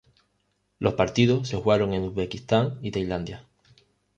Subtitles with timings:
[0.79, 3.45] Los partidos se jugaron en Uzbekistán y Tailandia.